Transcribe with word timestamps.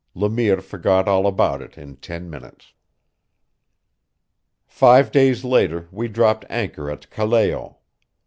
Le 0.15 0.31
Mire 0.31 0.61
forgot 0.61 1.07
all 1.07 1.27
about 1.27 1.61
it 1.61 1.77
in 1.77 1.95
ten 1.95 2.27
minutes. 2.27 2.73
Five 4.65 5.11
days 5.11 5.43
later 5.43 5.87
we 5.91 6.07
dropped 6.07 6.43
anchor 6.49 6.89
at 6.89 7.11
Callao. 7.11 7.77